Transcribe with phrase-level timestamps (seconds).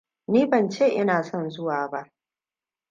[0.27, 2.11] Ni ban ce ina son zuwa ba.